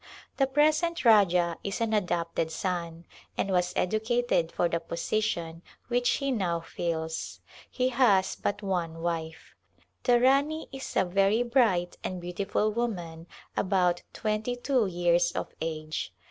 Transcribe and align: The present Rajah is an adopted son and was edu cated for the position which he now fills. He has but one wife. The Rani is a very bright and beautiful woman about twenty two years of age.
The 0.37 0.47
present 0.47 1.05
Rajah 1.05 1.57
is 1.63 1.79
an 1.79 1.93
adopted 1.93 2.49
son 2.49 3.05
and 3.37 3.51
was 3.51 3.71
edu 3.75 3.99
cated 3.99 4.51
for 4.51 4.67
the 4.67 4.79
position 4.79 5.61
which 5.89 6.09
he 6.17 6.31
now 6.31 6.59
fills. 6.59 7.39
He 7.69 7.89
has 7.89 8.35
but 8.35 8.63
one 8.63 9.03
wife. 9.03 9.53
The 10.01 10.19
Rani 10.19 10.67
is 10.71 10.95
a 10.95 11.05
very 11.05 11.43
bright 11.43 11.97
and 12.03 12.19
beautiful 12.19 12.71
woman 12.71 13.27
about 13.55 14.01
twenty 14.11 14.55
two 14.55 14.87
years 14.87 15.33
of 15.33 15.53
age. 15.61 16.11